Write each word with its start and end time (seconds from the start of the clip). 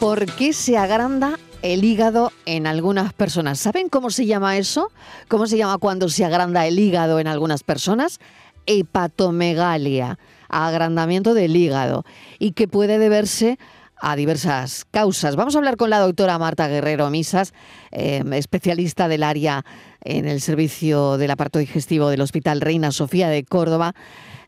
¿Por 0.00 0.24
qué 0.24 0.54
se 0.54 0.78
agranda 0.78 1.38
el 1.60 1.84
hígado 1.84 2.32
en 2.46 2.66
algunas 2.66 3.12
personas? 3.12 3.60
¿Saben 3.60 3.90
cómo 3.90 4.08
se 4.08 4.24
llama 4.24 4.56
eso? 4.56 4.90
¿Cómo 5.28 5.46
se 5.46 5.58
llama 5.58 5.76
cuando 5.76 6.08
se 6.08 6.24
agranda 6.24 6.66
el 6.66 6.78
hígado 6.78 7.20
en 7.20 7.26
algunas 7.26 7.62
personas? 7.62 8.18
Hepatomegalia, 8.64 10.18
agrandamiento 10.48 11.34
del 11.34 11.54
hígado, 11.54 12.06
y 12.38 12.52
que 12.52 12.66
puede 12.66 12.98
deberse 12.98 13.58
a 14.00 14.16
diversas 14.16 14.86
causas. 14.90 15.36
Vamos 15.36 15.54
a 15.54 15.58
hablar 15.58 15.76
con 15.76 15.90
la 15.90 15.98
doctora 15.98 16.38
Marta 16.38 16.66
Guerrero 16.66 17.10
Misas, 17.10 17.52
eh, 17.90 18.24
especialista 18.32 19.06
del 19.06 19.22
área 19.22 19.66
en 20.02 20.26
el 20.26 20.40
servicio 20.40 21.18
del 21.18 21.30
aparato 21.30 21.58
digestivo 21.58 22.08
del 22.08 22.22
Hospital 22.22 22.62
Reina 22.62 22.90
Sofía 22.90 23.28
de 23.28 23.44
Córdoba. 23.44 23.94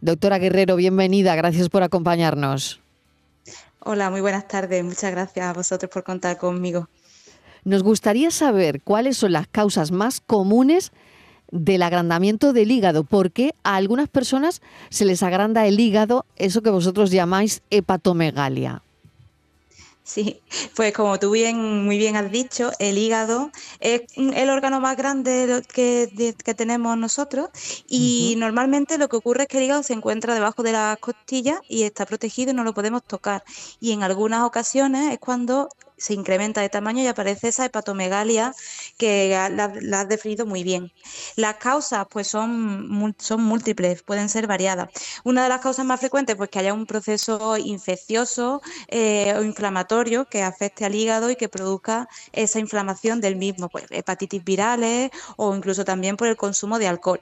Doctora 0.00 0.38
Guerrero, 0.38 0.76
bienvenida, 0.76 1.36
gracias 1.36 1.68
por 1.68 1.82
acompañarnos. 1.82 2.82
Hola, 3.84 4.10
muy 4.10 4.20
buenas 4.20 4.46
tardes. 4.46 4.84
Muchas 4.84 5.11
gracias 5.11 5.44
a 5.44 5.52
vosotros 5.52 5.90
por 5.90 6.04
contar 6.04 6.38
conmigo. 6.38 6.88
Nos 7.64 7.82
gustaría 7.82 8.30
saber 8.30 8.80
cuáles 8.82 9.16
son 9.16 9.32
las 9.32 9.48
causas 9.48 9.90
más 9.90 10.20
comunes 10.20 10.93
del 11.50 11.82
agrandamiento 11.82 12.52
del 12.52 12.71
hígado, 12.71 13.02
porque 13.02 13.54
a 13.64 13.76
algunas 13.76 14.08
personas 14.08 14.62
se 14.88 15.04
les 15.04 15.22
agranda 15.22 15.66
el 15.66 15.80
hígado, 15.80 16.26
eso 16.36 16.62
que 16.62 16.71
vosotros 16.71 17.10
llamáis 17.10 17.62
hepatomegalia. 17.71 18.82
Sí, 20.04 20.42
pues 20.76 20.92
como 20.92 21.18
tú 21.18 21.30
bien, 21.30 21.84
muy 21.84 21.96
bien 21.98 22.16
has 22.16 22.30
dicho, 22.30 22.72
el 22.80 22.98
hígado 22.98 23.50
es 23.80 24.02
el 24.16 24.50
órgano 24.50 24.80
más 24.80 24.96
grande 24.96 25.62
que, 25.72 26.34
que 26.44 26.54
tenemos 26.54 26.96
nosotros 26.98 27.50
y 27.86 28.34
normalmente 28.38 28.98
lo 28.98 29.08
que 29.08 29.16
ocurre 29.16 29.43
es 29.43 29.48
que 29.48 29.58
el 29.58 29.64
hígado 29.64 29.82
se 29.84 29.93
encuentra 29.94 30.34
debajo 30.34 30.62
de 30.64 30.72
las 30.72 30.98
costillas 30.98 31.60
y 31.68 31.84
está 31.84 32.05
protegido 32.06 32.50
y 32.50 32.55
no 32.55 32.64
lo 32.64 32.74
podemos 32.74 33.05
tocar. 33.05 33.44
Y 33.80 33.92
en 33.92 34.02
algunas 34.02 34.42
ocasiones 34.44 35.12
es 35.12 35.19
cuando 35.20 35.69
se 36.02 36.14
incrementa 36.14 36.60
de 36.60 36.68
tamaño 36.68 37.00
y 37.02 37.06
aparece 37.06 37.48
esa 37.48 37.64
hepatomegalia 37.64 38.54
que 38.98 39.28
la, 39.30 40.00
has 40.00 40.08
definido 40.08 40.46
muy 40.46 40.64
bien. 40.64 40.90
Las 41.36 41.56
causas 41.56 42.06
pues 42.10 42.27
son, 42.27 42.88
múltiples, 43.38 44.02
pueden 44.02 44.28
ser 44.28 44.48
variadas. 44.48 44.88
Una 45.22 45.44
de 45.44 45.48
las 45.48 45.60
causas 45.60 45.86
más 45.86 46.00
frecuentes 46.00 46.34
pues 46.34 46.50
que 46.50 46.58
haya 46.58 46.74
un 46.74 46.86
proceso 46.86 47.56
infeccioso 47.56 48.62
eh, 48.88 49.32
o 49.38 49.44
inflamatorio 49.44 50.24
que 50.24 50.42
afecte 50.42 50.84
al 50.84 50.94
hígado 50.96 51.30
y 51.30 51.36
que 51.36 51.48
produzca 51.48 52.08
esa 52.32 52.58
inflamación 52.58 53.20
del 53.20 53.36
mismo, 53.36 53.68
pues 53.68 53.84
hepatitis 53.90 54.42
virales 54.42 55.10
o 55.36 55.55
incluso 55.55 55.84
también 55.84 56.16
por 56.16 56.27
el 56.27 56.36
consumo 56.36 56.80
de 56.80 56.88
alcohol. 56.88 57.20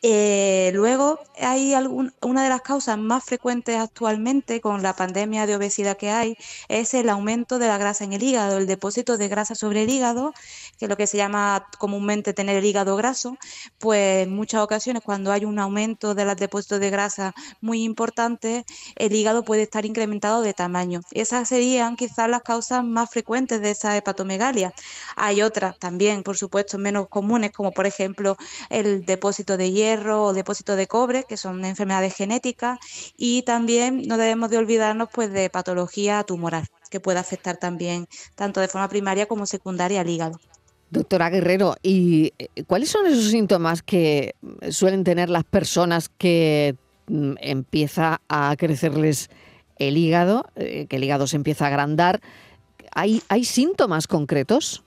Eh, 0.00 0.70
luego 0.74 1.20
hay 1.38 1.74
algún, 1.74 2.14
una 2.22 2.44
de 2.44 2.48
las 2.48 2.62
causas 2.62 2.96
más 2.96 3.24
frecuentes 3.24 3.76
actualmente 3.76 4.62
con 4.62 4.82
la 4.82 4.96
pandemia 4.96 5.46
de 5.46 5.56
obesidad 5.56 5.98
que 5.98 6.10
hay 6.10 6.38
es 6.68 6.94
el 6.94 7.10
aumento 7.10 7.58
de 7.58 7.68
la 7.68 7.76
grasa 7.78 8.05
en 8.06 8.12
el 8.14 8.22
hígado, 8.22 8.58
el 8.58 8.66
depósito 8.66 9.18
de 9.18 9.28
grasa 9.28 9.54
sobre 9.54 9.82
el 9.82 9.90
hígado, 9.90 10.32
que 10.78 10.86
es 10.86 10.88
lo 10.88 10.96
que 10.96 11.06
se 11.06 11.16
llama 11.16 11.66
comúnmente 11.78 12.32
tener 12.32 12.56
el 12.56 12.64
hígado 12.64 12.96
graso, 12.96 13.36
pues 13.78 14.26
en 14.26 14.34
muchas 14.34 14.62
ocasiones 14.62 15.02
cuando 15.04 15.32
hay 15.32 15.44
un 15.44 15.58
aumento 15.58 16.14
de 16.14 16.24
los 16.24 16.36
depósitos 16.36 16.80
de 16.80 16.90
grasa 16.90 17.34
muy 17.60 17.82
importante, 17.82 18.64
el 18.96 19.14
hígado 19.14 19.44
puede 19.44 19.62
estar 19.62 19.84
incrementado 19.84 20.42
de 20.42 20.54
tamaño. 20.54 21.00
Esas 21.12 21.48
serían 21.48 21.96
quizás 21.96 22.28
las 22.28 22.42
causas 22.42 22.84
más 22.84 23.10
frecuentes 23.10 23.60
de 23.60 23.70
esa 23.72 23.96
hepatomegalia. 23.96 24.72
Hay 25.16 25.42
otras 25.42 25.78
también, 25.78 26.22
por 26.22 26.36
supuesto, 26.36 26.78
menos 26.78 27.08
comunes, 27.08 27.52
como 27.52 27.72
por 27.72 27.86
ejemplo 27.86 28.36
el 28.70 29.04
depósito 29.04 29.56
de 29.56 29.72
hierro 29.72 30.24
o 30.24 30.32
depósito 30.32 30.76
de 30.76 30.86
cobre, 30.86 31.24
que 31.24 31.36
son 31.36 31.64
enfermedades 31.64 32.14
genéticas, 32.14 32.78
y 33.16 33.42
también 33.42 34.02
no 34.06 34.16
debemos 34.16 34.50
de 34.50 34.58
olvidarnos 34.58 35.08
pues 35.12 35.32
de 35.32 35.50
patología 35.50 36.22
tumoral 36.24 36.68
que 36.96 37.00
puede 37.00 37.18
afectar 37.18 37.58
también 37.58 38.06
tanto 38.34 38.60
de 38.60 38.68
forma 38.68 38.88
primaria 38.88 39.26
como 39.26 39.44
secundaria 39.44 40.00
al 40.00 40.08
hígado. 40.08 40.40
Doctora 40.90 41.28
Guerrero, 41.28 41.76
¿y 41.82 42.32
eh, 42.38 42.62
cuáles 42.66 42.88
son 42.88 43.06
esos 43.06 43.30
síntomas 43.30 43.82
que 43.82 44.34
suelen 44.70 45.04
tener 45.04 45.28
las 45.28 45.44
personas 45.44 46.08
que 46.08 46.74
mm, 47.08 47.34
empieza 47.38 48.22
a 48.30 48.54
crecerles 48.56 49.28
el 49.78 49.98
hígado, 49.98 50.46
eh, 50.56 50.86
que 50.88 50.96
el 50.96 51.04
hígado 51.04 51.26
se 51.26 51.36
empieza 51.36 51.66
a 51.66 51.68
agrandar? 51.68 52.22
¿Hay, 52.92 53.22
hay 53.28 53.44
síntomas 53.44 54.06
concretos? 54.06 54.82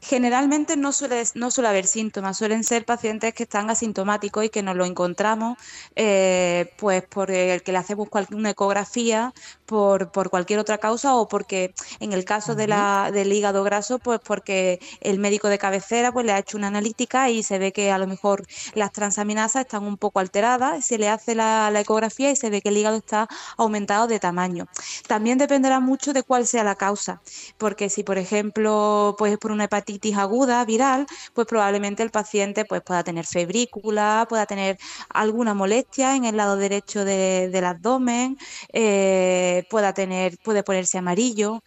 Generalmente 0.00 0.76
no 0.76 0.92
suele, 0.92 1.22
no 1.34 1.50
suele 1.50 1.68
haber 1.68 1.86
síntomas, 1.86 2.36
suelen 2.36 2.64
ser 2.64 2.84
pacientes 2.84 3.34
que 3.34 3.44
están 3.44 3.70
asintomáticos 3.70 4.44
y 4.44 4.48
que 4.50 4.62
nos 4.62 4.76
lo 4.76 4.84
encontramos 4.84 5.58
eh, 5.96 6.72
pues 6.76 7.02
por 7.02 7.30
el 7.30 7.62
que 7.62 7.72
le 7.72 7.78
hacemos 7.78 8.08
una 8.30 8.50
ecografía 8.50 9.32
por, 9.66 10.12
por, 10.12 10.30
cualquier 10.30 10.58
otra 10.58 10.78
causa 10.78 11.14
o 11.16 11.28
porque 11.28 11.74
en 12.00 12.12
el 12.12 12.24
caso 12.24 12.54
de 12.54 12.66
la, 12.68 13.10
del 13.12 13.32
hígado 13.32 13.64
graso 13.64 13.98
pues 13.98 14.20
porque 14.24 14.80
el 15.00 15.18
médico 15.18 15.48
de 15.48 15.58
cabecera 15.58 16.12
pues 16.12 16.26
le 16.26 16.32
ha 16.32 16.38
hecho 16.38 16.56
una 16.56 16.68
analítica 16.68 17.30
y 17.30 17.42
se 17.42 17.58
ve 17.58 17.72
que 17.72 17.90
a 17.90 17.98
lo 17.98 18.06
mejor 18.06 18.46
las 18.74 18.92
transaminasas 18.92 19.62
están 19.62 19.84
un 19.84 19.96
poco 19.96 20.20
alteradas, 20.20 20.84
se 20.86 20.98
le 20.98 21.08
hace 21.08 21.34
la, 21.34 21.70
la 21.70 21.80
ecografía 21.80 22.30
y 22.30 22.36
se 22.36 22.50
ve 22.50 22.60
que 22.60 22.68
el 22.68 22.76
hígado 22.76 22.96
está 22.96 23.28
aumentado 23.56 24.06
de 24.06 24.20
tamaño. 24.20 24.66
También 25.06 25.38
dependerá 25.38 25.80
mucho 25.80 26.12
de 26.12 26.22
cuál 26.22 26.46
sea 26.46 26.64
la 26.64 26.74
causa, 26.74 27.20
porque 27.58 27.88
si 27.88 28.02
por 28.02 28.18
ejemplo 28.18 29.14
pues 29.18 29.38
por 29.38 29.50
una 29.50 29.64
hepatitis 29.74 30.16
aguda, 30.16 30.64
viral, 30.64 31.06
pues 31.34 31.46
probablemente 31.46 32.02
el 32.02 32.10
paciente 32.10 32.64
pues, 32.64 32.82
pueda 32.82 33.02
tener 33.02 33.26
febrícula, 33.26 34.26
pueda 34.28 34.46
tener 34.46 34.78
alguna 35.10 35.54
molestia 35.54 36.16
en 36.16 36.24
el 36.24 36.36
lado 36.36 36.56
derecho 36.56 37.04
del 37.04 37.64
abdomen, 37.64 38.38
eh, 38.72 39.64
pueda 39.70 39.92
tener, 39.92 40.38
puede 40.44 40.62
ponerse 40.62 40.98
amarillo. 40.98 41.62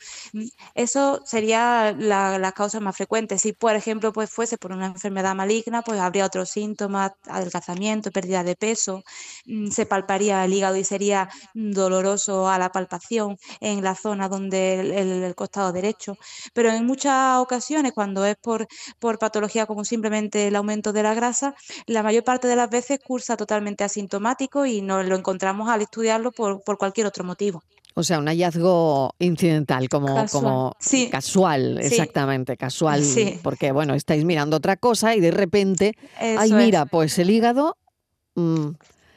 Eso 0.75 1.21
sería 1.25 1.93
la, 1.97 2.39
las 2.39 2.53
causas 2.53 2.81
más 2.81 2.95
frecuentes. 2.95 3.41
Si, 3.41 3.53
por 3.53 3.75
ejemplo, 3.75 4.13
pues 4.13 4.29
fuese 4.29 4.57
por 4.57 4.71
una 4.71 4.87
enfermedad 4.87 5.35
maligna, 5.35 5.81
pues 5.81 5.99
habría 5.99 6.25
otros 6.25 6.49
síntomas, 6.49 7.11
adelgazamiento, 7.27 8.11
pérdida 8.11 8.43
de 8.43 8.55
peso, 8.55 9.03
mm, 9.45 9.69
se 9.69 9.85
palparía 9.85 10.45
el 10.45 10.53
hígado 10.53 10.75
y 10.77 10.83
sería 10.83 11.29
doloroso 11.53 12.47
a 12.49 12.57
la 12.57 12.71
palpación 12.71 13.37
en 13.59 13.83
la 13.83 13.95
zona 13.95 14.29
donde 14.29 14.79
el 15.27 15.35
costado 15.35 15.71
derecho. 15.71 16.17
Pero 16.53 16.69
en 16.71 16.85
muchas 16.85 17.37
ocasiones, 17.39 17.93
cuando 17.97 18.23
es 18.27 18.35
por, 18.35 18.67
por 18.99 19.17
patología 19.17 19.65
como 19.65 19.83
simplemente 19.83 20.49
el 20.49 20.55
aumento 20.55 20.93
de 20.93 21.01
la 21.01 21.15
grasa, 21.15 21.55
la 21.87 22.03
mayor 22.03 22.23
parte 22.23 22.47
de 22.47 22.55
las 22.55 22.69
veces 22.69 22.99
cursa 23.03 23.35
totalmente 23.35 23.83
asintomático 23.83 24.67
y 24.67 24.83
no 24.83 25.01
lo 25.01 25.15
encontramos 25.15 25.67
al 25.67 25.81
estudiarlo 25.81 26.31
por, 26.31 26.61
cualquier 26.77 27.07
otro 27.07 27.23
motivo. 27.23 27.63
O 27.95 28.03
sea, 28.03 28.19
un 28.19 28.27
hallazgo 28.27 29.15
incidental, 29.17 29.89
como 29.89 30.13
casual, 30.13 30.29
como 30.29 30.75
casual 31.09 31.79
exactamente, 31.79 32.55
casual, 32.55 33.01
porque 33.41 33.71
bueno, 33.71 33.95
estáis 33.95 34.23
mirando 34.25 34.57
otra 34.57 34.77
cosa 34.77 35.15
y 35.15 35.19
de 35.19 35.31
repente, 35.31 35.93
ay, 36.19 36.53
mira, 36.53 36.85
pues 36.85 37.17
el 37.17 37.31
hígado 37.31 37.77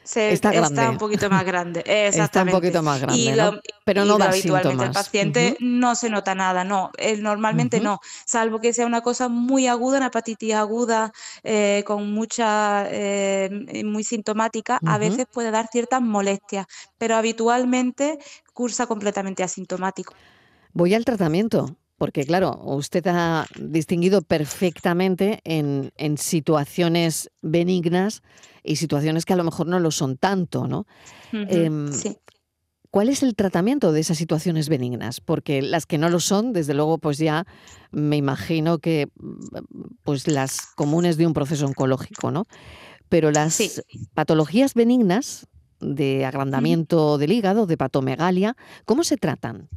mm, 0.03 0.19
está, 0.19 0.89
un 0.89 0.97
poquito 0.97 1.29
más 1.29 1.45
grande. 1.45 1.83
Está 1.85 2.43
un 2.43 2.49
poquito 2.49 2.81
más 2.81 2.99
grande, 3.01 3.61
pero 3.85 4.05
no 4.05 4.17
da 4.17 4.29
habitualmente 4.29 4.85
el 4.85 4.91
paciente 4.91 5.57
no 5.59 5.95
se 5.95 6.09
nota 6.09 6.35
nada, 6.35 6.63
no, 6.63 6.91
normalmente 7.19 7.79
no, 7.79 7.99
salvo 8.25 8.59
que 8.59 8.73
sea 8.73 8.85
una 8.85 9.01
cosa 9.01 9.29
muy 9.29 9.67
aguda, 9.67 9.97
una 9.97 10.07
hepatitis 10.07 10.53
aguda 10.53 11.11
eh, 11.43 11.83
con 11.85 12.11
mucha, 12.11 12.87
eh, 12.89 13.83
muy 13.85 14.03
sintomática, 14.03 14.79
a 14.85 14.97
veces 14.97 15.27
puede 15.31 15.51
dar 15.51 15.67
ciertas 15.71 16.01
molestias, 16.01 16.65
pero 16.97 17.15
habitualmente 17.15 18.19
cursa 18.53 18.87
completamente 18.87 19.43
asintomático. 19.43 20.13
Voy 20.73 20.93
al 20.93 21.05
tratamiento. 21.05 21.75
Porque 22.01 22.25
claro, 22.25 22.59
usted 22.63 23.05
ha 23.05 23.45
distinguido 23.59 24.23
perfectamente 24.23 25.39
en, 25.43 25.91
situaciones 26.17 27.29
benignas 27.43 28.23
y 28.63 28.77
situaciones 28.77 29.23
que 29.23 29.33
a 29.33 29.35
lo 29.35 29.43
mejor 29.43 29.67
no 29.67 29.79
lo 29.79 29.91
son 29.91 30.17
tanto, 30.17 30.65
¿no? 30.65 30.87
Em, 31.31 31.93
sí. 31.93 32.17
¿Cuál 32.89 33.09
es 33.09 33.21
el 33.21 33.35
tratamiento 33.35 33.91
de 33.91 33.99
esas 33.99 34.17
situaciones 34.17 34.67
benignas? 34.67 35.21
Porque 35.21 35.61
las 35.61 35.85
que 35.85 35.99
no 35.99 36.09
lo 36.09 36.19
son, 36.19 36.53
desde 36.53 36.73
luego, 36.73 36.97
pues 36.97 37.19
ya 37.19 37.45
me 37.91 38.17
imagino 38.17 38.79
que 38.79 39.07
pues 40.01 40.27
las 40.27 40.59
comunes 40.75 41.17
de 41.17 41.27
un 41.27 41.33
proceso 41.33 41.67
oncológico, 41.67 42.31
¿no? 42.31 42.47
Pero 43.09 43.29
las 43.29 43.83
patologías 44.15 44.73
benignas 44.73 45.45
de 45.79 46.25
agrandamiento 46.25 47.19
del 47.19 47.31
hígado, 47.31 47.67
de 47.67 47.77
patomegalia, 47.77 48.57
¿cómo 48.85 49.03
se 49.03 49.17
tratan? 49.17 49.69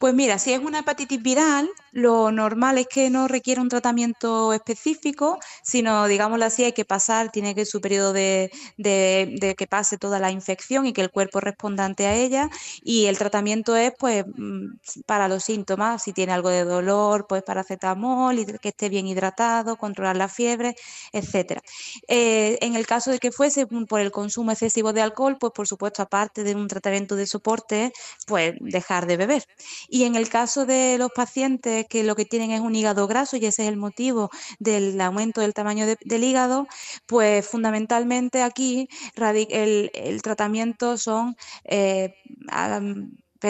Pues 0.00 0.14
mira, 0.14 0.38
si 0.38 0.54
es 0.54 0.60
una 0.60 0.78
hepatitis 0.78 1.20
viral, 1.22 1.68
lo 1.92 2.32
normal 2.32 2.78
es 2.78 2.86
que 2.86 3.10
no 3.10 3.28
requiera 3.28 3.60
un 3.60 3.68
tratamiento 3.68 4.54
específico, 4.54 5.38
sino, 5.62 6.08
digámoslo 6.08 6.46
así, 6.46 6.64
hay 6.64 6.72
que 6.72 6.86
pasar, 6.86 7.30
tiene 7.30 7.54
que 7.54 7.66
su 7.66 7.82
periodo 7.82 8.14
de, 8.14 8.50
que 8.78 9.66
pase 9.68 9.98
toda 9.98 10.18
la 10.18 10.30
infección 10.30 10.86
y 10.86 10.94
que 10.94 11.02
el 11.02 11.10
cuerpo 11.10 11.40
responda 11.40 11.84
ante 11.84 12.06
a 12.06 12.14
ella. 12.14 12.48
Y 12.82 13.06
el 13.06 13.18
tratamiento 13.18 13.76
es, 13.76 13.92
pues, 13.98 14.24
mm, 14.26 14.68
para 15.04 15.28
los 15.28 15.44
síntomas, 15.44 16.02
si 16.02 16.14
tiene 16.14 16.32
algo 16.32 16.48
de 16.48 16.64
dolor, 16.64 17.26
pues 17.28 17.42
paracetamol, 17.42 18.46
que 18.62 18.70
esté 18.70 18.88
bien 18.88 19.06
hidratado, 19.06 19.76
controlar 19.76 20.16
la 20.16 20.28
fiebre, 20.28 20.76
etcétera. 21.12 21.60
Eh, 22.08 22.56
en 22.62 22.74
el 22.74 22.86
caso 22.86 23.10
de 23.10 23.18
que 23.18 23.32
fuese 23.32 23.66
por 23.66 24.00
el 24.00 24.10
consumo 24.12 24.52
excesivo 24.52 24.94
de 24.94 25.02
alcohol, 25.02 25.36
pues 25.38 25.52
por 25.52 25.66
supuesto, 25.68 26.00
aparte 26.02 26.42
de 26.42 26.54
un 26.54 26.68
tratamiento 26.68 27.16
de 27.16 27.26
soporte, 27.26 27.92
pues 28.26 28.54
dejar 28.60 29.06
de 29.06 29.16
beber. 29.18 29.44
Y 29.92 30.04
en 30.04 30.14
el 30.14 30.28
caso 30.28 30.66
de 30.66 30.96
los 30.98 31.10
pacientes 31.10 31.86
que 31.88 32.04
lo 32.04 32.14
que 32.14 32.24
tienen 32.24 32.52
es 32.52 32.60
un 32.60 32.76
hígado 32.76 33.08
graso 33.08 33.36
y 33.36 33.44
ese 33.44 33.64
es 33.64 33.68
el 33.68 33.76
motivo 33.76 34.30
del 34.60 35.00
aumento 35.00 35.40
del 35.40 35.52
tamaño 35.52 35.84
del 35.84 36.24
hígado, 36.24 36.68
pues 37.06 37.46
fundamentalmente 37.46 38.42
aquí 38.42 38.88
el, 39.16 40.22
tratamiento 40.22 40.96
son 40.96 41.36
eh, 41.64 42.14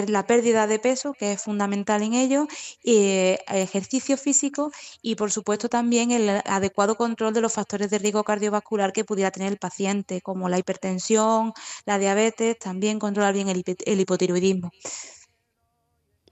la 0.08 0.26
pérdida 0.26 0.66
de 0.66 0.78
peso, 0.78 1.12
que 1.12 1.32
es 1.32 1.42
fundamental 1.42 2.02
en 2.02 2.14
ello, 2.14 2.46
y 2.82 3.36
ejercicio 3.48 4.16
físico 4.16 4.72
y 5.02 5.16
por 5.16 5.30
supuesto 5.30 5.68
también 5.68 6.10
el 6.10 6.28
adecuado 6.46 6.96
control 6.96 7.34
de 7.34 7.42
los 7.42 7.52
factores 7.52 7.90
de 7.90 7.98
riesgo 7.98 8.24
cardiovascular 8.24 8.94
que 8.94 9.04
pudiera 9.04 9.30
tener 9.30 9.52
el 9.52 9.58
paciente, 9.58 10.22
como 10.22 10.48
la 10.48 10.58
hipertensión, 10.58 11.52
la 11.84 11.98
diabetes, 11.98 12.58
también 12.58 12.98
controlar 12.98 13.34
bien 13.34 13.48
el 13.48 14.00
hipotiroidismo. 14.00 14.70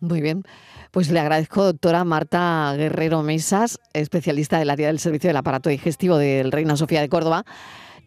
Muy 0.01 0.21
bien. 0.21 0.45
Pues 0.91 1.11
le 1.11 1.21
agradezco, 1.21 1.65
doctora 1.65 2.05
Marta 2.05 2.73
Guerrero 2.77 3.23
Mesas, 3.23 3.79
especialista 3.93 4.59
del 4.59 4.71
área 4.71 4.87
del 4.87 5.01
servicio 5.01 5.29
del 5.29 5.37
aparato 5.37 5.69
digestivo 5.71 6.17
del 6.19 6.53
Reina 6.53 6.77
Sofía 6.77 7.01
de 7.01 7.09
Córdoba, 7.09 7.45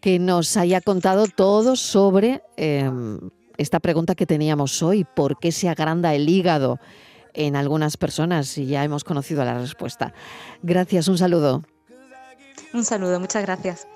que 0.00 0.18
nos 0.18 0.56
haya 0.56 0.80
contado 0.80 1.26
todo 1.26 1.76
sobre 1.76 2.42
em, 2.56 3.30
esta 3.58 3.78
pregunta 3.78 4.14
que 4.14 4.26
teníamos 4.26 4.82
hoy, 4.82 5.04
¿por 5.04 5.38
qué 5.38 5.52
se 5.52 5.68
agranda 5.68 6.14
el 6.14 6.28
hígado 6.28 6.80
en 7.34 7.56
algunas 7.56 7.96
personas? 7.96 8.56
Y 8.58 8.66
ya 8.66 8.82
hemos 8.84 9.04
conocido 9.04 9.44
la 9.44 9.58
respuesta. 9.58 10.12
Gracias, 10.62 11.08
un 11.08 11.18
saludo. 11.18 11.62
Un 12.72 12.84
saludo, 12.84 13.20
muchas 13.20 13.42
gracias. 13.44 13.86